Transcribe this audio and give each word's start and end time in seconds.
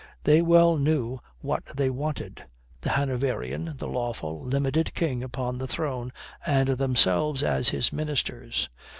They 0.23 0.41
well 0.41 0.77
knew 0.79 1.19
what 1.41 1.61
they 1.77 1.91
wanted: 1.91 2.43
the 2.81 2.89
Hanoverian, 2.89 3.75
the 3.77 3.87
lawful, 3.87 4.43
limited 4.43 4.95
king 4.95 5.21
upon 5.21 5.59
the 5.59 5.67
throne 5.67 6.11
and 6.43 6.69
themselves 6.69 7.43
as 7.43 7.69
his 7.69 7.93
ministers. 7.93 8.67